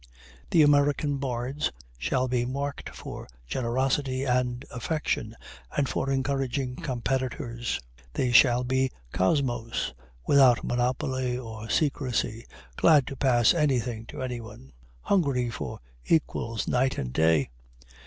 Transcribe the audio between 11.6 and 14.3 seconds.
secrecy, glad to pass anything to